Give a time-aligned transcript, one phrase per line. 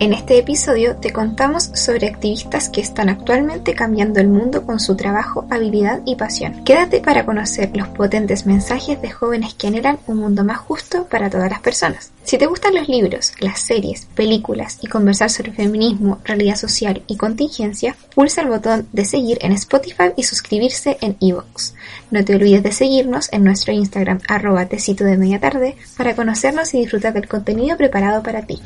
[0.00, 4.96] En este episodio te contamos sobre activistas que están actualmente cambiando el mundo con su
[4.96, 6.64] trabajo, habilidad y pasión.
[6.64, 11.30] Quédate para conocer los potentes mensajes de jóvenes que anhelan un mundo más justo para
[11.30, 12.10] todas las personas.
[12.24, 17.16] Si te gustan los libros, las series, películas y conversar sobre feminismo, realidad social y
[17.16, 21.74] contingencia, pulsa el botón de seguir en Spotify y suscribirse en Evox.
[22.10, 26.74] No te olvides de seguirnos en nuestro Instagram arroba tecito de media tarde para conocernos
[26.74, 28.60] y disfrutar del contenido preparado para ti.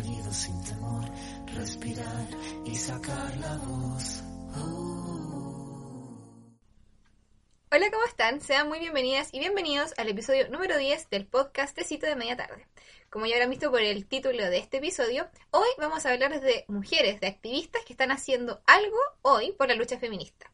[7.79, 8.41] Hola, ¿cómo están?
[8.41, 12.67] Sean muy bienvenidas y bienvenidos al episodio número 10 del podcast Tecito de Media Tarde.
[13.09, 16.65] Como ya habrán visto por el título de este episodio, hoy vamos a hablar de
[16.67, 20.51] mujeres, de activistas que están haciendo algo hoy por la lucha feminista.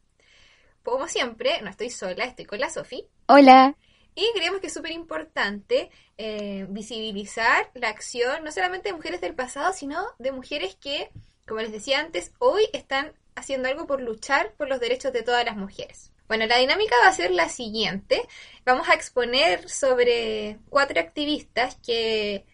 [0.83, 3.07] Como siempre, no estoy sola, estoy con la Sofi.
[3.25, 3.75] Hola.
[4.15, 9.35] Y creemos que es súper importante eh, visibilizar la acción no solamente de mujeres del
[9.35, 11.09] pasado, sino de mujeres que,
[11.49, 15.47] como les decía antes, hoy están haciendo algo por luchar por los derechos de todas
[15.47, 16.11] las mujeres.
[16.29, 18.23] Bueno, la dinámica va a ser la siguiente.
[18.65, 22.45] Vamos a exponer sobre cuatro activistas que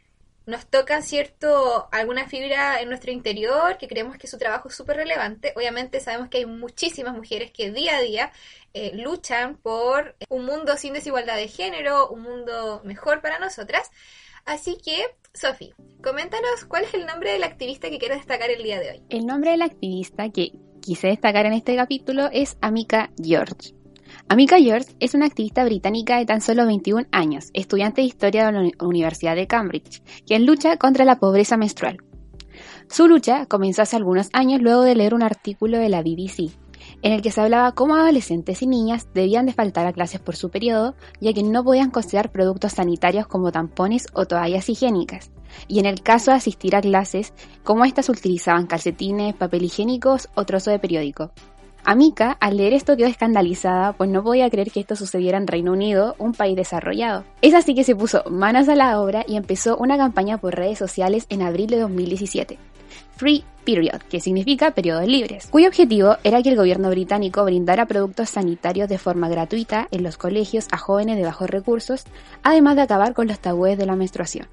[0.47, 4.97] nos tocan cierto alguna fibra en nuestro interior, que creemos que su trabajo es súper
[4.97, 5.53] relevante.
[5.57, 8.33] Obviamente sabemos que hay muchísimas mujeres que día a día
[8.75, 13.91] eh, luchan por un mundo sin desigualdad de género, un mundo mejor para nosotras.
[14.45, 18.81] Así que, Sofi, coméntanos cuál es el nombre del activista que quieres destacar el día
[18.81, 19.03] de hoy.
[19.11, 23.75] El nombre del activista que quise destacar en este capítulo es Amika George.
[24.28, 28.53] Amika George es una activista británica de tan solo 21 años, estudiante de historia de
[28.53, 31.98] la Universidad de Cambridge, quien lucha contra la pobreza menstrual.
[32.89, 36.51] Su lucha comenzó hace algunos años luego de leer un artículo de la BBC,
[37.03, 40.34] en el que se hablaba cómo adolescentes y niñas debían de faltar a clases por
[40.34, 45.31] su periodo, ya que no podían costear productos sanitarios como tampones o toallas higiénicas,
[45.69, 50.45] y en el caso de asistir a clases, cómo éstas utilizaban calcetines, papel higiénicos o
[50.45, 51.33] trozo de periódico.
[51.84, 55.73] Amika, al leer esto, quedó escandalizada, pues no podía creer que esto sucediera en Reino
[55.73, 57.24] Unido, un país desarrollado.
[57.41, 60.79] Es así que se puso manos a la obra y empezó una campaña por redes
[60.79, 62.58] sociales en abril de 2017.
[63.17, 68.30] Free Period, que significa periodos libres, cuyo objetivo era que el gobierno británico brindara productos
[68.30, 72.05] sanitarios de forma gratuita en los colegios a jóvenes de bajos recursos,
[72.42, 74.48] además de acabar con los tabúes de la menstruación.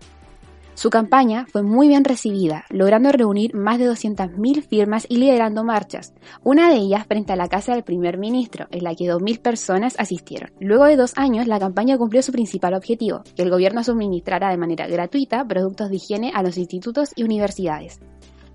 [0.78, 6.14] Su campaña fue muy bien recibida, logrando reunir más de 200.000 firmas y liderando marchas,
[6.44, 9.96] una de ellas frente a la casa del primer ministro, en la que 2.000 personas
[9.98, 10.52] asistieron.
[10.60, 14.58] Luego de dos años, la campaña cumplió su principal objetivo, que el gobierno suministrara de
[14.58, 18.00] manera gratuita productos de higiene a los institutos y universidades.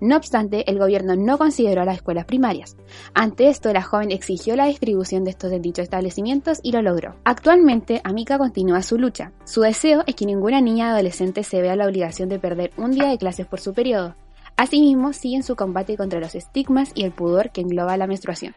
[0.03, 2.75] No obstante, el gobierno no consideró las escuelas primarias.
[3.13, 7.15] Ante esto, la joven exigió la distribución de estos en dichos establecimientos y lo logró.
[7.23, 9.31] Actualmente, Amika continúa su lucha.
[9.45, 13.07] Su deseo es que ninguna niña adolescente se vea la obligación de perder un día
[13.07, 14.13] de clases por su periodo.
[14.57, 18.55] Asimismo, sigue en su combate contra los estigmas y el pudor que engloba la menstruación.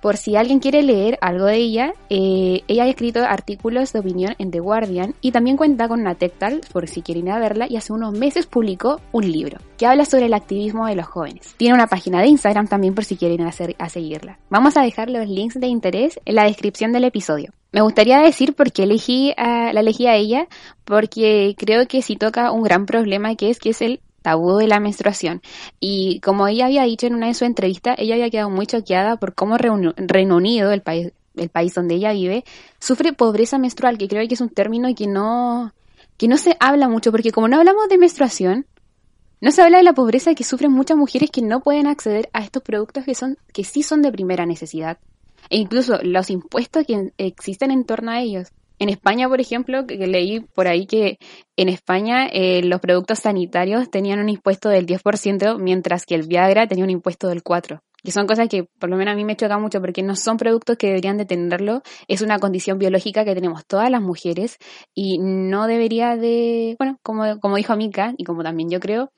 [0.00, 4.34] Por si alguien quiere leer algo de ella, eh, ella ha escrito artículos de opinión
[4.38, 7.66] en The Guardian y también cuenta con una TechTal por si quieren ir a verla
[7.68, 11.54] y hace unos meses publicó un libro que habla sobre el activismo de los jóvenes.
[11.56, 14.38] Tiene una página de Instagram también por si quieren hacer, a seguirla.
[14.50, 17.52] Vamos a dejar los links de interés en la descripción del episodio.
[17.72, 20.48] Me gustaría decir por qué elegí a, la elegí a ella,
[20.84, 24.66] porque creo que sí toca un gran problema que es que es el tabú de
[24.66, 25.40] la menstruación.
[25.78, 29.18] Y como ella había dicho en una de sus entrevistas, ella había quedado muy choqueada
[29.18, 32.44] por cómo Reino Unido, el país, el país donde ella vive,
[32.80, 35.72] sufre pobreza menstrual, que creo que es un término que no,
[36.16, 38.66] que no se habla mucho, porque como no hablamos de menstruación,
[39.40, 42.42] no se habla de la pobreza que sufren muchas mujeres que no pueden acceder a
[42.42, 44.98] estos productos que son, que sí son de primera necesidad.
[45.50, 48.48] E incluso los impuestos que existen en torno a ellos.
[48.78, 51.18] En España, por ejemplo, que leí por ahí que
[51.56, 56.66] en España eh, los productos sanitarios tenían un impuesto del 10%, mientras que el Viagra
[56.66, 57.80] tenía un impuesto del 4%.
[58.04, 60.36] Que son cosas que por lo menos a mí me chocan mucho porque no son
[60.36, 61.82] productos que deberían de tenerlo.
[62.06, 64.58] Es una condición biológica que tenemos todas las mujeres
[64.94, 69.10] y no debería de, bueno, como, como dijo Mika y como también yo creo,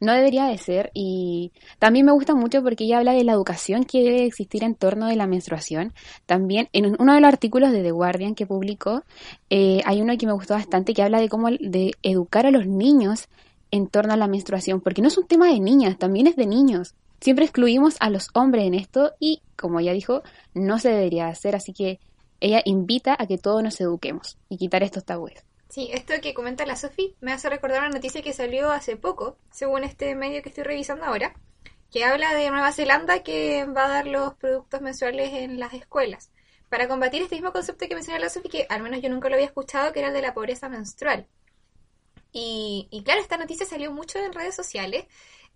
[0.00, 3.84] no debería de ser y también me gusta mucho porque ella habla de la educación
[3.84, 5.92] que debe existir en torno de la menstruación.
[6.26, 9.02] También en uno de los artículos de The Guardian que publicó
[9.50, 12.66] eh, hay uno que me gustó bastante que habla de cómo de educar a los
[12.66, 13.28] niños
[13.70, 16.46] en torno a la menstruación, porque no es un tema de niñas, también es de
[16.46, 16.94] niños.
[17.20, 20.22] Siempre excluimos a los hombres en esto y, como ella dijo,
[20.54, 21.98] no se debería hacer, así que
[22.40, 25.45] ella invita a que todos nos eduquemos y quitar estos tabúes.
[25.76, 29.36] Sí, esto que comenta la Sofi me hace recordar una noticia que salió hace poco,
[29.50, 31.34] según este medio que estoy revisando ahora,
[31.90, 36.30] que habla de Nueva Zelanda que va a dar los productos mensuales en las escuelas
[36.70, 39.34] para combatir este mismo concepto que menciona la Sofi, que al menos yo nunca lo
[39.34, 41.26] había escuchado, que era el de la pobreza menstrual.
[42.32, 45.04] Y, y claro, esta noticia salió mucho en redes sociales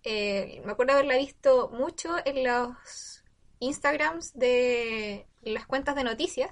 [0.03, 3.23] eh, me acuerdo haberla visto mucho en los
[3.57, 6.51] Instagrams de las cuentas de noticias.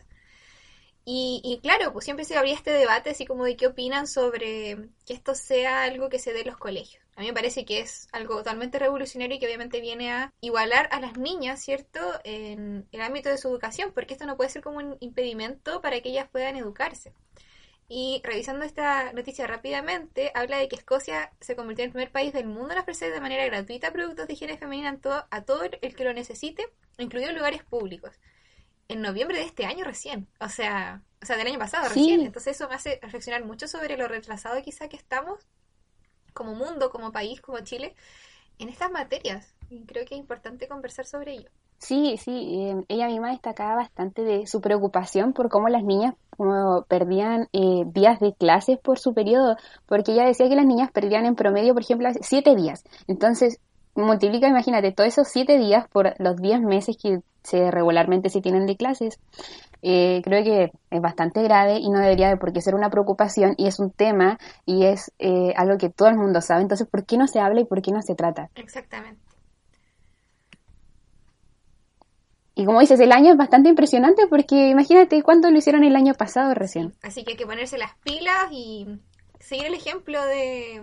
[1.11, 5.13] Y, claro, pues siempre se habría este debate así como de qué opinan sobre que
[5.13, 7.03] esto sea algo que se dé en los colegios.
[7.15, 10.88] A mí me parece que es algo totalmente revolucionario y que obviamente viene a igualar
[10.91, 14.61] a las niñas, ¿cierto?, en el ámbito de su educación, porque esto no puede ser
[14.61, 17.12] como un impedimento para que ellas puedan educarse.
[17.88, 22.33] Y revisando esta noticia rápidamente, habla de que Escocia se convirtió en el primer país
[22.33, 24.95] del mundo en ofrecer de manera gratuita productos de higiene femenina
[25.31, 26.67] a todo, el que lo necesite,
[27.00, 28.12] incluidos lugares públicos.
[28.89, 32.21] En noviembre de este año recién, o sea, o sea, del año pasado recién.
[32.21, 35.47] Entonces eso me hace reflexionar mucho sobre lo retrasado quizá que estamos
[36.33, 37.95] como mundo, como país, como Chile,
[38.57, 39.53] en estas materias.
[39.69, 41.50] Y creo que es importante conversar sobre ello.
[41.77, 46.83] Sí, sí, eh, ella misma destacaba bastante de su preocupación por cómo las niñas como
[46.88, 49.56] perdían eh, días de clases por su periodo,
[49.86, 52.83] porque ella decía que las niñas perdían en promedio, por ejemplo, siete días.
[53.07, 53.59] Entonces,
[53.95, 58.66] multiplica, imagínate, todos esos siete días por los diez meses que se regularmente se tienen
[58.66, 59.19] de clases.
[59.81, 63.56] Eh, creo que es bastante grave y no debería de por qué ser una preocupación
[63.57, 65.12] y es un tema y es
[65.56, 66.62] algo que todo el mundo sabe.
[66.62, 68.50] Entonces, ¿por qué no se habla y por qué no se trata?
[68.56, 69.30] Exactamente.
[72.60, 76.13] Y como dices, el año es bastante impresionante porque imagínate cuánto lo hicieron el año
[76.13, 76.94] pasado recién.
[77.01, 78.86] Así que hay que ponerse las pilas y
[79.40, 80.81] seguir el ejemplo de...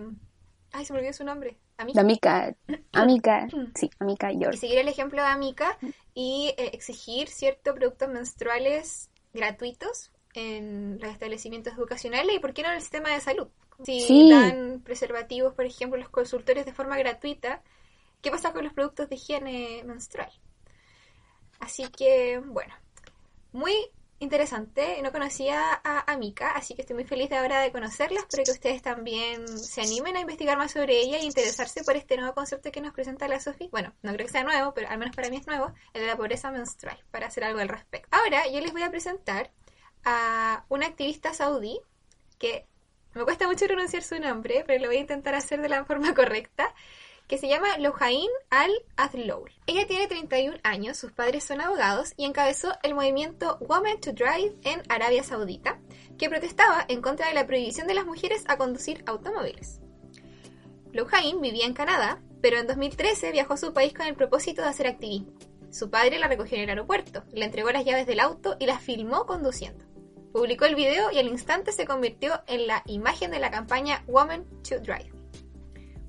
[0.71, 1.59] Ay, se me olvidó su nombre.
[1.77, 2.01] Amica.
[2.01, 2.55] Amica,
[2.93, 4.55] Amica, sí, Amica York.
[4.55, 5.77] Y seguir el ejemplo de Amica
[6.13, 12.69] y eh, exigir ciertos productos menstruales gratuitos en los establecimientos educacionales y por qué no
[12.69, 13.47] en el sistema de salud.
[13.83, 17.61] Si dan preservativos, por ejemplo, los consultores de forma gratuita,
[18.21, 20.31] ¿qué pasa con los productos de higiene menstrual?
[21.59, 22.73] Así que, bueno,
[23.51, 23.73] muy
[24.19, 25.01] interesante.
[25.01, 28.19] No conocía a, Amika, así que estoy muy feliz de ahora de conocerla.
[28.19, 32.17] Espero que ustedes también se animen a investigar más sobre ella e interesarse por este
[32.17, 33.69] nuevo concepto que nos presenta la Sofi.
[33.71, 36.07] Bueno, no creo que sea nuevo, pero al menos para mí es nuevo, el de
[36.07, 38.09] la pobreza menstrual, para hacer algo al respecto.
[38.11, 39.51] Ahora yo les voy a presentar
[40.03, 41.79] a una activista saudí
[42.37, 42.65] que
[43.13, 46.13] me cuesta mucho pronunciar su nombre, pero lo voy a intentar hacer de la forma
[46.15, 46.73] correcta
[47.27, 49.51] que se llama Lojain Al-Adloul.
[49.65, 54.55] Ella tiene 31 años, sus padres son abogados y encabezó el movimiento Women to Drive
[54.63, 55.79] en Arabia Saudita,
[56.17, 59.81] que protestaba en contra de la prohibición de las mujeres a conducir automóviles.
[60.93, 64.69] Lojain vivía en Canadá, pero en 2013 viajó a su país con el propósito de
[64.69, 65.33] hacer activismo.
[65.69, 68.79] Su padre la recogió en el aeropuerto, le entregó las llaves del auto y la
[68.79, 69.85] filmó conduciendo.
[70.31, 74.45] Publicó el video y al instante se convirtió en la imagen de la campaña Women
[74.63, 75.16] to Drive.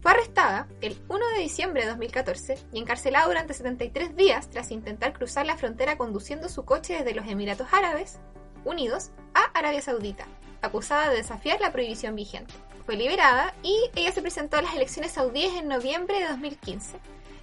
[0.01, 5.13] Fue arrestada el 1 de diciembre de 2014 y encarcelada durante 73 días tras intentar
[5.13, 8.19] cruzar la frontera conduciendo su coche desde los Emiratos Árabes
[8.65, 10.27] Unidos a Arabia Saudita,
[10.63, 12.55] acusada de desafiar la prohibición vigente.
[12.87, 16.99] Fue liberada y ella se presentó a las elecciones saudíes en noviembre de 2015.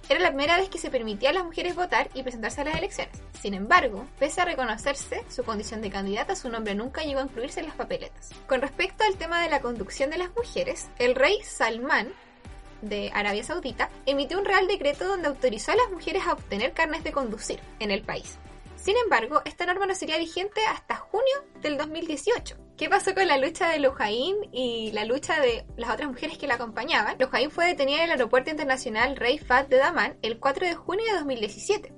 [0.08, 2.76] Era la primera vez que se permitía a las mujeres votar y presentarse a las
[2.76, 3.20] elecciones.
[3.40, 7.60] Sin embargo, pese a reconocerse su condición de candidata, su nombre nunca llegó a incluirse
[7.60, 8.30] en las papeletas.
[8.46, 12.12] Con respecto al tema de la conducción de las mujeres, el rey Salman
[12.82, 17.04] de Arabia Saudita emitió un real decreto donde autorizó a las mujeres a obtener carnes
[17.04, 18.38] de conducir en el país.
[18.86, 22.56] Sin embargo, esta norma no sería vigente hasta junio del 2018.
[22.76, 26.46] ¿Qué pasó con la lucha de Lojaín y la lucha de las otras mujeres que
[26.46, 27.16] la acompañaban?
[27.18, 31.04] Lojaín fue detenida en el aeropuerto internacional Rey Fahd de Damán el 4 de junio
[31.06, 31.92] de 2017.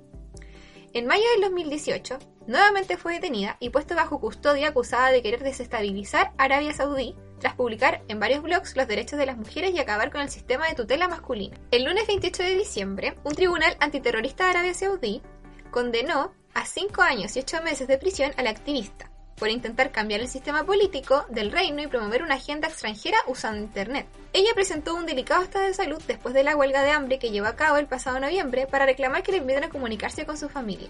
[0.91, 2.17] En mayo del 2018,
[2.47, 8.01] nuevamente fue detenida y puesta bajo custodia acusada de querer desestabilizar Arabia Saudí tras publicar
[8.07, 11.07] en varios blogs los derechos de las mujeres y acabar con el sistema de tutela
[11.07, 11.57] masculina.
[11.69, 15.21] El lunes 28 de diciembre, un tribunal antiterrorista de Arabia Saudí
[15.69, 19.08] condenó a 5 años y 8 meses de prisión al activista
[19.39, 24.05] por intentar cambiar el sistema político del reino y promover una agenda extranjera usando Internet.
[24.33, 27.47] Ella presentó un delicado estado de salud después de la huelga de hambre que llevó
[27.47, 30.89] a cabo el pasado noviembre para reclamar que le impidieran a comunicarse con su familia.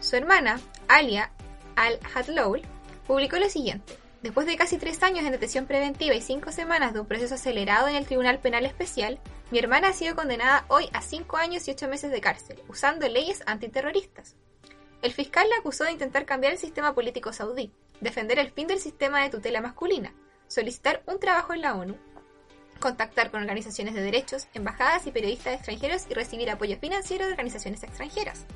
[0.00, 1.30] Su hermana, Alia
[1.76, 2.62] Al-Hadloul,
[3.06, 3.98] publicó lo siguiente.
[4.22, 7.88] Después de casi tres años en detención preventiva y cinco semanas de un proceso acelerado
[7.88, 9.18] en el Tribunal Penal Especial,
[9.50, 13.06] mi hermana ha sido condenada hoy a cinco años y ocho meses de cárcel, usando
[13.06, 14.36] leyes antiterroristas.
[15.04, 17.70] El fiscal la acusó de intentar cambiar el sistema político saudí,
[18.00, 20.14] defender el fin del sistema de tutela masculina,
[20.48, 21.94] solicitar un trabajo en la ONU,
[22.80, 27.82] contactar con organizaciones de derechos, embajadas y periodistas extranjeros y recibir apoyo financiero de organizaciones
[27.82, 28.46] extranjeras.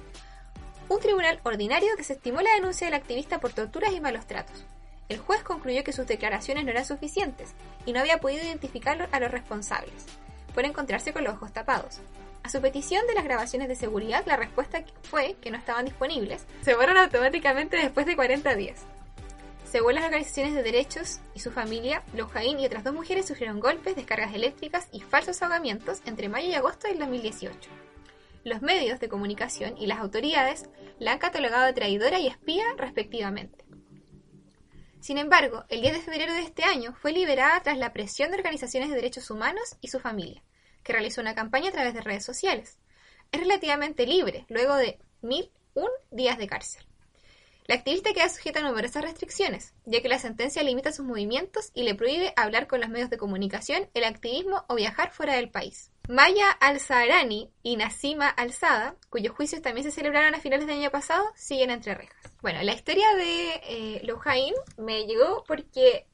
[0.89, 4.65] Un tribunal ordinario desestimó la denuncia del activista por torturas y malos tratos.
[5.11, 7.51] El juez concluyó que sus declaraciones no eran suficientes
[7.85, 10.07] y no había podido identificar a los responsables,
[10.55, 12.01] por encontrarse con los ojos tapados.
[12.43, 16.47] A su petición de las grabaciones de seguridad, la respuesta fue que no estaban disponibles.
[16.63, 18.87] Se borran automáticamente después de 40 días.
[19.71, 23.97] Según las organizaciones de derechos y su familia, Lojain y otras dos mujeres sufrieron golpes,
[23.97, 27.69] descargas eléctricas y falsos ahogamientos entre mayo y agosto del 2018.
[28.45, 33.67] Los medios de comunicación y las autoridades la han catalogado de traidora y espía respectivamente.
[35.01, 38.39] Sin embargo, el 10 de febrero de este año fue liberada tras la presión de
[38.39, 40.43] organizaciones de derechos humanos y su familia,
[40.89, 42.79] que realizó una campaña a través de redes sociales.
[43.31, 46.83] Es relativamente libre, luego de 1001 días de cárcel.
[47.67, 51.83] La activista queda sujeta a numerosas restricciones, ya que la sentencia limita sus movimientos y
[51.83, 55.93] le prohíbe hablar con los medios de comunicación, el activismo o viajar fuera del país.
[56.09, 61.23] Maya Al-Zahrani y Nasima Al-Sada, cuyos juicios también se celebraron a finales del año pasado,
[61.37, 62.33] siguen entre rejas.
[62.41, 64.03] Bueno, la historia de eh,
[64.79, 66.07] me llegó porque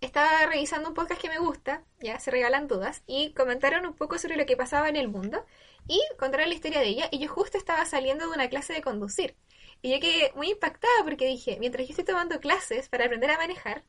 [0.00, 4.18] estaba revisando un podcast que me gusta, ya se regalan dudas, y comentaron un poco
[4.18, 5.44] sobre lo que pasaba en el mundo
[5.86, 8.82] y contaron la historia de ella, y yo justo estaba saliendo de una clase de
[8.82, 9.36] conducir.
[9.82, 13.38] Y yo quedé muy impactada porque dije, mientras yo estoy tomando clases para aprender a
[13.38, 13.84] manejar,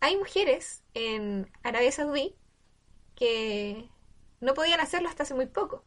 [0.00, 2.36] hay mujeres en Arabia Saudí
[3.14, 3.88] que
[4.40, 5.84] no podían hacerlo hasta hace muy poco.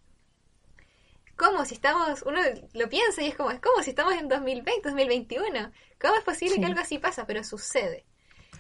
[1.36, 2.42] ¿Cómo si estamos, uno
[2.74, 5.72] lo piensa y es como, es como si estamos en 2020, 2021?
[6.02, 7.26] ¿Cómo es posible que algo así pasa?
[7.26, 8.06] Pero sucede.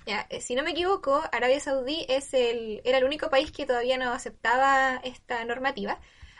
[0.10, 3.98] Eh, si no me equivoco, Arabia Saudí es el, era el único país que todavía
[3.98, 6.00] no aceptaba esta normativa.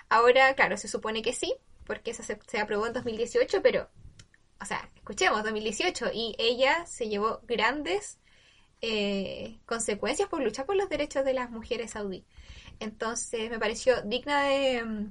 [0.10, 3.90] Ahora, claro, se supone que sí, porque se, aprobó en 2018, pero,
[4.60, 8.20] o sea, escuchemos, 2018, y ella se llevó grandes
[8.82, 12.26] eh, consecuencias por luchar por los derechos de las mujeres saudí.
[12.80, 15.10] Entonces me pareció digna de,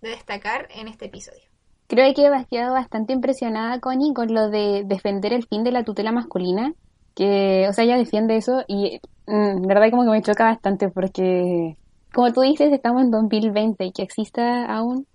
[0.00, 1.42] destacar en este episodio.
[1.88, 5.84] Creo que he quedado bastante impresionada, Connie, con lo de defender el fin de la
[5.84, 6.74] tutela masculina,
[7.16, 11.76] que, o sea, ella defiende eso y, mm, verdad, como que me choca bastante porque,
[12.14, 15.08] como tú dices, estamos en 2020 y que exista aún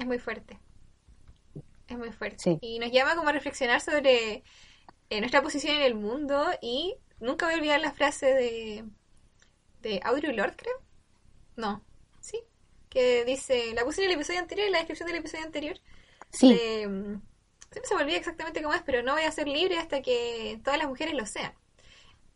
[0.00, 0.58] es muy fuerte.
[1.86, 2.58] Es muy fuerte.
[2.62, 4.42] Y nos llama como a reflexionar sobre
[5.10, 8.84] eh, nuestra posición en el mundo y nunca voy a olvidar la frase de,
[9.82, 10.74] de Audre Lorde, creo.
[11.56, 11.84] No,
[12.20, 12.38] sí.
[12.88, 15.76] Que dice, la puse en el episodio anterior, en la descripción del episodio anterior.
[16.32, 16.56] Sí.
[16.88, 17.20] Mm,
[17.70, 20.60] siempre se me olvida exactamente cómo es, pero no voy a ser libre hasta que
[20.64, 21.52] todas las mujeres lo sean.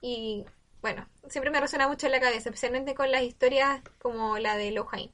[0.00, 0.44] Y
[0.80, 4.70] bueno, siempre me resuena mucho en la cabeza, especialmente con las historias como la de
[4.70, 5.10] Lohain.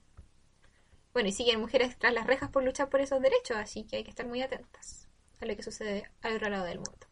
[1.12, 4.04] Bueno, y siguen mujeres tras las rejas por luchar por esos derechos, así que hay
[4.04, 5.08] que estar muy atentas
[5.40, 7.06] a lo que sucede al otro lado del mundo.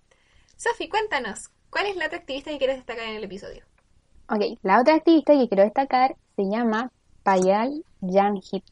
[0.57, 3.65] Sofi, cuéntanos, ¿cuál es la otra activista que quieres destacar en el episodio?
[4.29, 8.65] Ok, la otra activista que quiero destacar se llama Payal Janhit.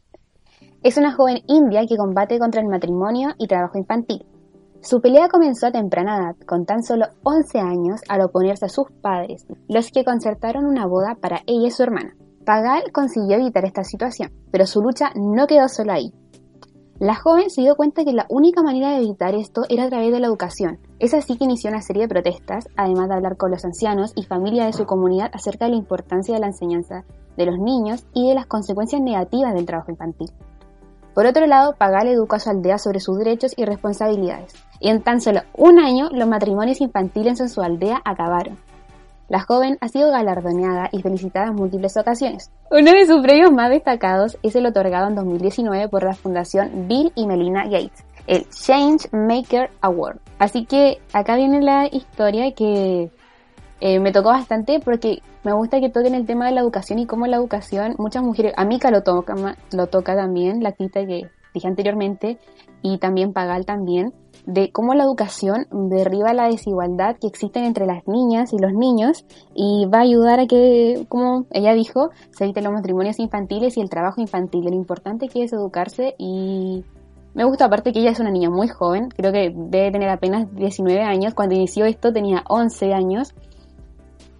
[0.82, 4.24] Es una joven india que combate contra el matrimonio y trabajo infantil.
[4.80, 8.90] Su pelea comenzó a temprana edad, con tan solo 11 años, al oponerse a sus
[9.02, 12.14] padres, los que concertaron una boda para ella y su hermana.
[12.44, 16.12] Pagal consiguió evitar esta situación, pero su lucha no quedó solo ahí.
[17.00, 20.12] La joven se dio cuenta que la única manera de evitar esto era a través
[20.12, 20.78] de la educación.
[20.98, 24.22] Es así que inició una serie de protestas, además de hablar con los ancianos y
[24.22, 27.04] familia de su comunidad acerca de la importancia de la enseñanza
[27.36, 30.30] de los niños y de las consecuencias negativas del trabajo infantil.
[31.16, 35.00] Por otro lado, Pagal educó a su aldea sobre sus derechos y responsabilidades, y en
[35.00, 38.58] tan solo un año los matrimonios infantiles en su aldea acabaron.
[39.30, 42.50] La joven ha sido galardoneada y felicitada en múltiples ocasiones.
[42.70, 47.10] Uno de sus premios más destacados es el otorgado en 2019 por la Fundación Bill
[47.14, 50.18] y Melina Gates, el Change Maker Award.
[50.38, 53.10] Así que acá viene la historia que
[53.80, 57.06] eh, me tocó bastante porque me gusta que toquen el tema de la educación y
[57.06, 59.36] cómo la educación, muchas mujeres, Amica lo toca,
[59.70, 62.38] lo toca también, la activista que dije anteriormente,
[62.82, 64.12] y también Pagal también,
[64.44, 69.24] de cómo la educación derriba la desigualdad que existe entre las niñas y los niños
[69.54, 73.80] y va a ayudar a que, como ella dijo, se eviten los matrimonios infantiles y
[73.80, 74.64] el trabajo infantil.
[74.64, 76.84] Lo importante que es educarse y
[77.34, 80.52] me gusta aparte que ella es una niña muy joven, creo que debe tener apenas
[80.56, 83.32] 19 años, cuando inició esto tenía 11 años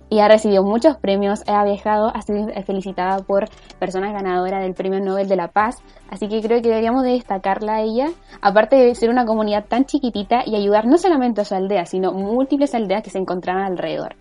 [0.08, 3.48] y ha recibido muchos premios, ha viajado, ha sido felicitada por
[3.78, 7.76] personas ganadoras del Premio Nobel de la Paz, así que creo que deberíamos de destacarla
[7.76, 8.10] a ella,
[8.40, 12.12] aparte de ser una comunidad tan chiquitita y ayudar no solamente a su aldea, sino
[12.12, 14.16] múltiples aldeas que se encontraban alrededor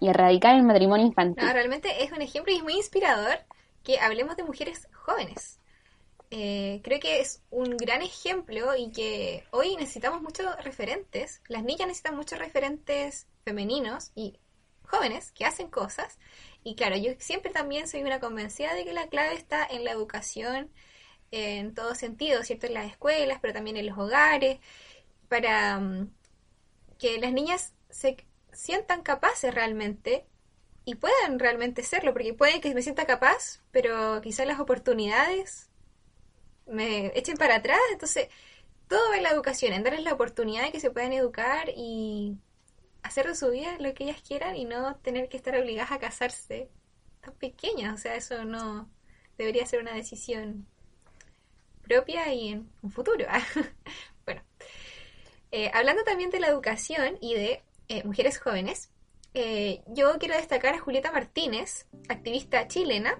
[0.00, 1.48] y erradicar el matrimonio infantil.
[1.52, 3.38] realmente es un ejemplo y es muy inspirador
[3.84, 5.60] que hablemos de mujeres jóvenes.
[6.34, 11.42] Eh, creo que es un gran ejemplo y que hoy necesitamos muchos referentes.
[11.46, 14.38] Las niñas necesitan muchos referentes femeninos y
[14.92, 16.18] jóvenes que hacen cosas.
[16.62, 19.92] Y claro, yo siempre también soy una convencida de que la clave está en la
[19.92, 20.70] educación
[21.30, 22.66] en todo sentido, ¿cierto?
[22.66, 24.60] En las escuelas, pero también en los hogares,
[25.28, 26.12] para mm,
[26.98, 28.16] que las niñas se
[28.52, 30.26] sientan capaces realmente
[30.84, 35.70] y puedan realmente serlo, porque puede que me sienta capaz, pero quizás las oportunidades
[36.66, 38.28] me echen para atrás, entonces
[38.88, 42.36] todo va en la educación, en darles la oportunidad de que se puedan educar y
[43.02, 45.98] hacer de su vida lo que ellas quieran y no tener que estar obligadas a
[45.98, 46.70] casarse
[47.20, 47.94] tan pequeñas.
[47.94, 48.88] O sea, eso no
[49.38, 50.66] debería ser una decisión
[51.82, 53.26] propia y en un futuro.
[54.24, 54.42] bueno,
[55.50, 58.90] eh, hablando también de la educación y de eh, mujeres jóvenes,
[59.34, 63.18] eh, yo quiero destacar a Julieta Martínez, activista chilena,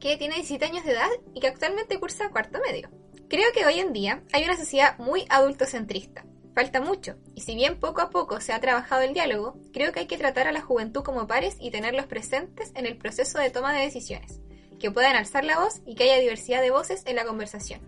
[0.00, 2.90] que tiene 17 años de edad y que actualmente cursa cuarto medio.
[3.28, 6.26] Creo que hoy en día hay una sociedad muy adultocentrista.
[6.54, 10.00] Falta mucho, y si bien poco a poco se ha trabajado el diálogo, creo que
[10.00, 13.50] hay que tratar a la juventud como pares y tenerlos presentes en el proceso de
[13.50, 14.40] toma de decisiones,
[14.78, 17.80] que puedan alzar la voz y que haya diversidad de voces en la conversación,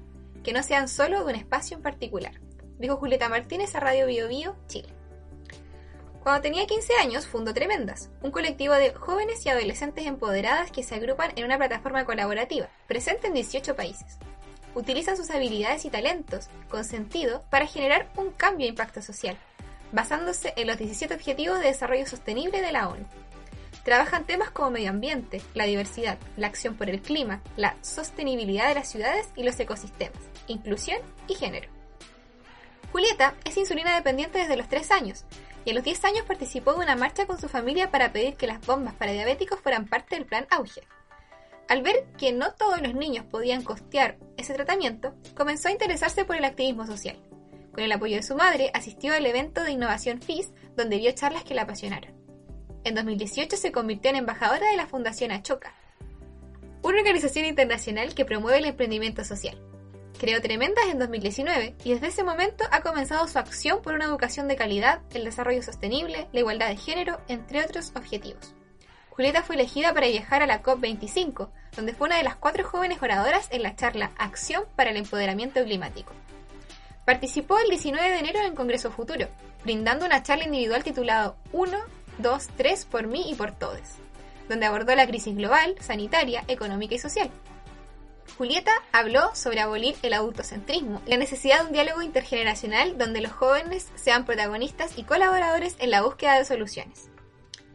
[0.42, 2.40] que no sean solo de un espacio en particular,
[2.80, 4.88] dijo Julieta Martínez a Radio Bio, Bio Chile.
[6.24, 10.96] Cuando tenía 15 años fundó Tremendas, un colectivo de jóvenes y adolescentes empoderadas que se
[10.96, 14.18] agrupan en una plataforma colaborativa, presente en 18 países.
[14.76, 19.38] Utilizan sus habilidades y talentos con sentido para generar un cambio de impacto social,
[19.90, 23.06] basándose en los 17 Objetivos de Desarrollo Sostenible de la ONU.
[23.84, 28.74] Trabajan temas como medio ambiente, la diversidad, la acción por el clima, la sostenibilidad de
[28.74, 31.70] las ciudades y los ecosistemas, inclusión y género.
[32.92, 35.24] Julieta es insulina dependiente desde los 3 años
[35.64, 38.46] y a los 10 años participó de una marcha con su familia para pedir que
[38.46, 40.82] las bombas para diabéticos fueran parte del plan Auge.
[41.68, 46.36] Al ver que no todos los niños podían costear ese tratamiento, comenzó a interesarse por
[46.36, 47.16] el activismo social.
[47.72, 51.44] Con el apoyo de su madre, asistió al evento de innovación FIS, donde vio charlas
[51.44, 52.14] que la apasionaron.
[52.84, 55.74] En 2018 se convirtió en embajadora de la Fundación Achoca,
[56.82, 59.60] una organización internacional que promueve el emprendimiento social.
[60.20, 64.46] Creó Tremendas en 2019 y desde ese momento ha comenzado su acción por una educación
[64.46, 68.54] de calidad, el desarrollo sostenible, la igualdad de género, entre otros objetivos.
[69.16, 73.00] Julieta fue elegida para viajar a la COP25, donde fue una de las cuatro jóvenes
[73.00, 76.12] oradoras en la charla Acción para el Empoderamiento Climático.
[77.06, 79.26] Participó el 19 de enero en Congreso Futuro,
[79.64, 81.78] brindando una charla individual titulada 1,
[82.18, 83.80] 2, 3 por mí y por todos,
[84.50, 87.30] donde abordó la crisis global, sanitaria, económica y social.
[88.36, 93.32] Julieta habló sobre abolir el adultocentrismo y la necesidad de un diálogo intergeneracional donde los
[93.32, 97.08] jóvenes sean protagonistas y colaboradores en la búsqueda de soluciones.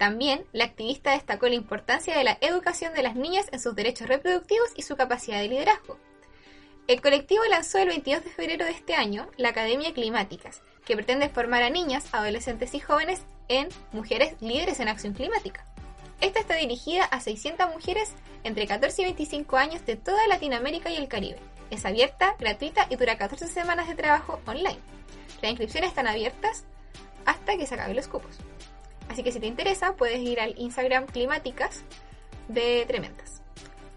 [0.01, 4.07] También, la activista destacó la importancia de la educación de las niñas en sus derechos
[4.07, 5.99] reproductivos y su capacidad de liderazgo.
[6.87, 11.29] El colectivo lanzó el 22 de febrero de este año la Academia Climáticas, que pretende
[11.29, 15.67] formar a niñas, adolescentes y jóvenes en mujeres líderes en acción climática.
[16.19, 18.11] Esta está dirigida a 600 mujeres
[18.43, 21.37] entre 14 y 25 años de toda Latinoamérica y el Caribe.
[21.69, 24.79] Es abierta, gratuita y dura 14 semanas de trabajo online.
[25.43, 26.65] Las inscripciones están abiertas
[27.23, 28.39] hasta que se acaben los cupos.
[29.11, 31.83] Así que si te interesa, puedes ir al Instagram Climáticas
[32.47, 33.41] de Tremendas.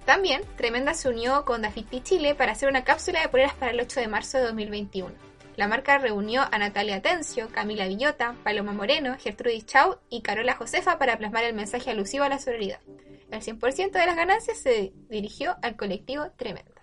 [0.05, 3.81] También, Tremendas se unió con Dafiti Chile para hacer una cápsula de poleras para el
[3.81, 5.14] 8 de marzo de 2021.
[5.55, 10.98] La marca reunió a Natalia Atencio, Camila Villota, Paloma Moreno, Gertrudis Chau y Carola Josefa
[10.98, 12.81] para plasmar el mensaje alusivo a la sororidad.
[13.31, 16.73] El 100% de las ganancias se dirigió al colectivo Tremendas.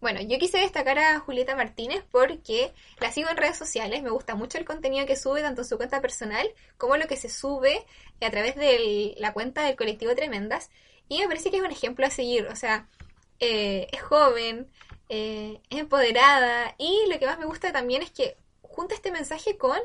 [0.00, 4.34] Bueno, yo quise destacar a Julieta Martínez porque la sigo en redes sociales, me gusta
[4.34, 7.84] mucho el contenido que sube, tanto en su cuenta personal como lo que se sube
[8.22, 10.70] a través de la cuenta del colectivo Tremendas,
[11.08, 12.88] y me parece que es un ejemplo a seguir, o sea,
[13.40, 14.70] eh, es joven,
[15.10, 19.58] eh, es empoderada y lo que más me gusta también es que junta este mensaje
[19.58, 19.78] con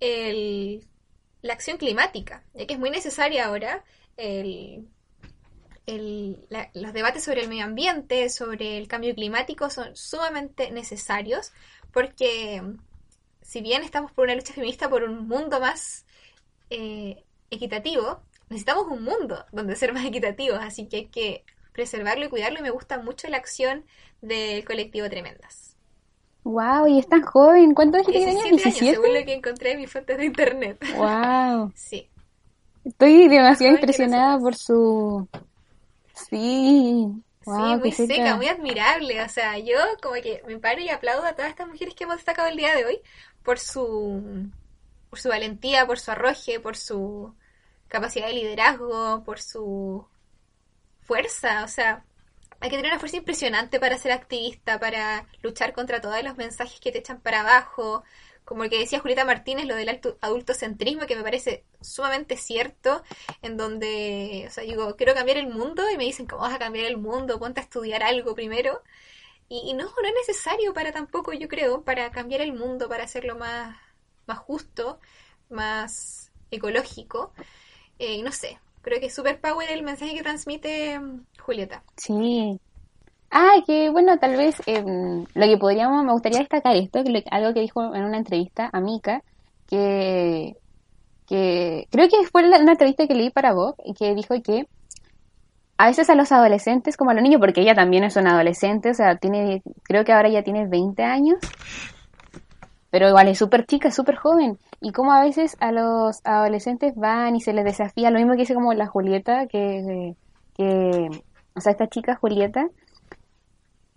[0.00, 3.84] la acción climática, ya que es muy necesaria ahora
[5.86, 11.52] los debates sobre el medio ambiente, sobre el cambio climático son sumamente necesarios
[11.92, 12.62] porque
[13.42, 16.06] si bien estamos por una lucha feminista por un mundo más
[16.70, 22.28] eh, equitativo, necesitamos un mundo donde ser más equitativos, así que hay que preservarlo y
[22.28, 23.84] cuidarlo y me gusta mucho la acción
[24.22, 25.76] del colectivo Tremendas.
[26.44, 27.74] Wow, y es tan joven.
[27.74, 28.32] ¿Cuántos años tiene?
[28.32, 30.84] 17 años, según lo que encontré en mis fuentes de internet.
[30.96, 31.72] Wow.
[31.74, 32.08] sí.
[32.84, 35.26] Estoy demasiado impresionada por su...
[36.14, 37.06] Sí.
[37.44, 39.22] Wow, sí, muy seca, muy admirable.
[39.22, 42.16] O sea, yo como que me paro y aplaudo a todas estas mujeres que hemos
[42.16, 43.00] destacado el día de hoy
[43.42, 44.50] por su,
[45.10, 47.34] por su valentía, por su arroje, por su
[47.88, 50.06] capacidad de liderazgo, por su
[51.02, 52.04] fuerza, o sea,
[52.60, 56.80] hay que tener una fuerza impresionante para ser activista, para luchar contra todos los mensajes
[56.80, 58.02] que te echan para abajo,
[58.44, 63.02] como el que decía Julieta Martínez, lo del adultocentrismo, que me parece sumamente cierto,
[63.42, 66.58] en donde, o sea, digo, quiero cambiar el mundo y me dicen, ¿cómo vas a
[66.58, 67.38] cambiar el mundo?
[67.38, 68.82] Ponte a estudiar algo primero.
[69.48, 73.36] Y, no, no es necesario para tampoco, yo creo, para cambiar el mundo, para hacerlo
[73.36, 73.76] más,
[74.26, 75.00] más justo,
[75.50, 77.32] más ecológico.
[77.98, 81.82] Eh, no sé, Creo que es super power el mensaje que transmite mm, Julieta.
[81.96, 82.60] Sí.
[83.36, 87.52] Ah, que bueno, tal vez em, lo que podríamos, me gustaría destacar esto, que algo
[87.52, 89.24] que dijo en una entrevista a Mika,
[89.68, 90.54] que,
[91.26, 94.68] que creo que fue una entrevista que leí para vos, que dijo que
[95.78, 98.90] a veces a los adolescentes como a los niños, porque ella también es una adolescente,
[98.90, 101.40] o sea, tiene, creo que ahora ya tiene 20 años,
[102.90, 107.34] pero igual es súper chica, súper joven, y como a veces a los adolescentes van
[107.34, 110.14] y se les desafía, lo mismo que dice como la Julieta, que,
[110.56, 111.08] que
[111.56, 112.68] o sea, esta chica Julieta,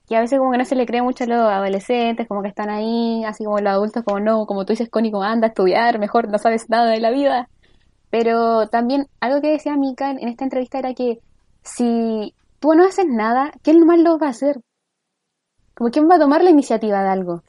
[0.08, 2.48] que a veces como que no se le cree mucho a los adolescentes, como que
[2.48, 5.50] están ahí, así como los adultos, como no, como tú dices, Connie, como anda a
[5.50, 7.50] estudiar, mejor no sabes nada de la vida.
[8.10, 11.20] Pero también algo que decía Mika en, esta entrevista era que
[11.62, 14.62] si tú no haces nada, ¿quién más lo va a hacer?
[15.76, 17.44] Como quién va a tomar la iniciativa de algo.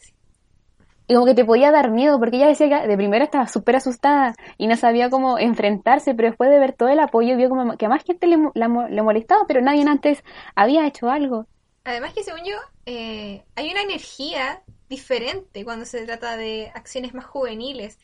[1.06, 3.76] Y como que te podía dar miedo, porque ella decía que de primera estaba súper
[3.76, 7.76] asustada y no sabía cómo enfrentarse, pero después de ver todo el apoyo vio como
[7.76, 10.24] que a más gente le, le molestaba, pero nadie antes
[10.56, 11.46] había hecho algo.
[11.88, 17.24] Además que según yo, eh, hay una energía diferente cuando se trata de acciones más
[17.24, 17.98] juveniles.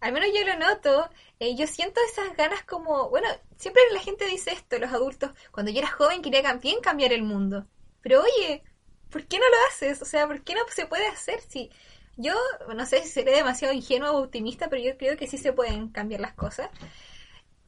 [0.00, 4.26] Al menos yo lo noto, eh, yo siento esas ganas como, bueno, siempre la gente
[4.26, 7.64] dice esto, los adultos, cuando yo era joven quería también cambiar el mundo.
[8.02, 8.64] Pero oye,
[9.08, 10.02] ¿por qué no lo haces?
[10.02, 11.40] O sea, ¿por qué no se puede hacer?
[11.40, 11.70] Si
[12.16, 12.34] yo,
[12.74, 15.90] no sé si seré demasiado ingenuo o optimista, pero yo creo que sí se pueden
[15.90, 16.70] cambiar las cosas.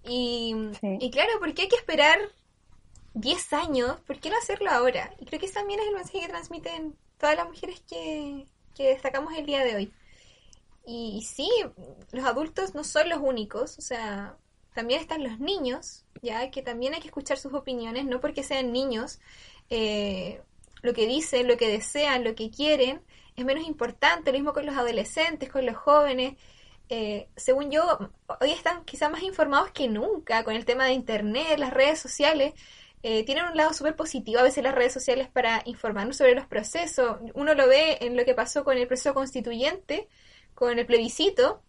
[0.03, 0.53] Y,
[0.83, 2.19] y claro, ¿por qué hay que esperar
[3.15, 5.13] 10 años, ¿por qué no hacerlo ahora?
[5.19, 8.47] Y creo que también es el mensaje que transmiten todas las mujeres que,
[8.77, 9.93] destacamos el día de hoy.
[10.87, 11.51] Y, sí,
[12.13, 14.37] los adultos no son los únicos, o sea,
[14.75, 18.73] también están los niños, ya que también hay que escuchar sus opiniones, no porque sean
[18.73, 19.21] niños,
[19.69, 20.41] eh,
[20.83, 23.03] lo que dicen, lo que desean, lo que quieren,
[23.37, 26.37] es menos importante, lo mismo con los adolescentes, con los jóvenes.
[26.89, 31.59] Eh, según yo, hoy están quizá más informados que nunca con el tema de Internet,
[31.59, 32.55] las redes sociales.
[33.03, 36.47] Eh, tienen un lado súper positivo a veces las redes sociales para informarnos sobre los
[36.47, 37.19] procesos.
[37.35, 40.09] Uno lo ve en lo que pasó con el proceso constituyente,
[40.55, 41.63] con el plebiscito,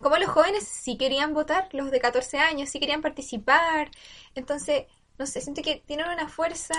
[0.00, 3.90] como los jóvenes sí querían votar, los de 14 años sí querían participar.
[4.34, 4.84] Entonces,
[5.18, 6.74] no sé, siento que tienen una fuerza,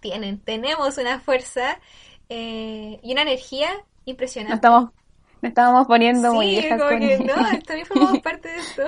[0.00, 1.78] tienen, tenemos una fuerza
[2.28, 3.68] eh, y una energía
[4.04, 4.54] impresionante.
[4.56, 4.90] estamos,
[5.42, 7.34] nos estábamos poniendo muy viejas como que no,
[7.66, 8.82] también formamos parte de esto.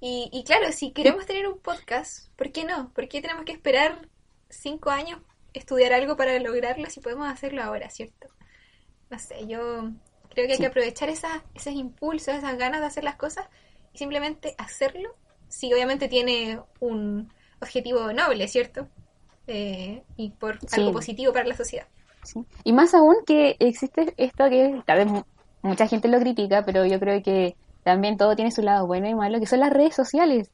[0.00, 2.90] Y, y claro, si queremos tener un podcast, ¿por qué no?
[2.94, 4.08] ¿Por qué tenemos que esperar
[4.48, 5.20] cinco años
[5.52, 8.28] estudiar algo para lograrlo si podemos hacerlo ahora, ¿cierto?
[9.10, 9.90] No sé, yo
[10.30, 13.46] creo que hay que aprovechar esas, esos impulsos, esas ganas de hacer las cosas
[13.92, 15.14] y simplemente hacerlo.
[15.48, 18.88] Si obviamente tiene un objetivo noble, ¿cierto?
[19.46, 21.86] Eh, y por algo positivo para la sociedad.
[22.64, 25.24] Y más aún que existe esto que tal vez
[25.62, 29.14] mucha gente lo critica, pero yo creo que también todo tiene su lado bueno y
[29.14, 30.50] malo, que son las redes sociales,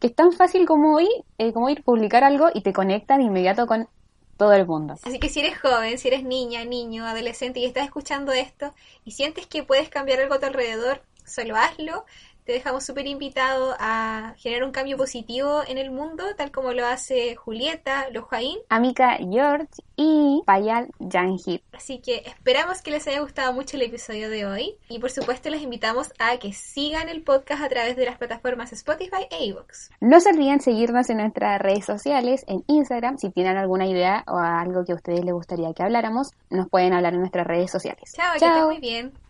[0.00, 3.26] que es tan fácil como hoy, eh, como ir publicar algo y te conectan de
[3.26, 3.88] inmediato con
[4.36, 4.94] todo el mundo.
[5.04, 8.72] Así que si eres joven, si eres niña, niño, adolescente y estás escuchando esto
[9.04, 12.04] y sientes que puedes cambiar algo a tu alrededor, solo hazlo
[12.52, 16.86] te dejamos súper invitado a generar un cambio positivo en el mundo, tal como lo
[16.86, 21.62] hace Julieta, Lojaín, Amika George y Payal Janhit.
[21.72, 25.48] Así que esperamos que les haya gustado mucho el episodio de hoy y por supuesto
[25.48, 29.88] les invitamos a que sigan el podcast a través de las plataformas Spotify e iVoox.
[30.02, 34.36] No se olviden seguirnos en nuestras redes sociales, en Instagram, si tienen alguna idea o
[34.36, 38.12] algo que a ustedes les gustaría que habláramos, nos pueden hablar en nuestras redes sociales.
[38.14, 38.38] Chao, Chao.
[38.38, 39.21] que estén muy bien.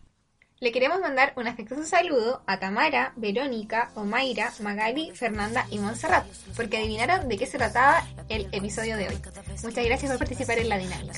[0.63, 6.77] Le queremos mandar un afectuoso saludo a Tamara, Verónica, Omaira, Magali, Fernanda y Montserrat, porque
[6.77, 9.19] adivinaron de qué se trataba el episodio de hoy.
[9.65, 11.15] Muchas gracias por participar en la dinámica.